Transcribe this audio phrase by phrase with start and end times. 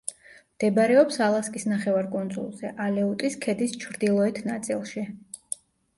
[0.53, 5.05] მდებარეობს ალასკის ნახევარკუნძულზე, ალეუტის ქედის ჩრდილოეთ ნაწილში.